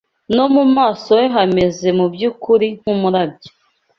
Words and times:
no 0.35 0.45
mu 0.53 0.63
maso 0.75 1.09
he 1.19 1.25
hameze 1.35 1.87
mu 1.97 2.05
by’ukuri 2.13 2.67
nk’umurabyo 2.79 3.51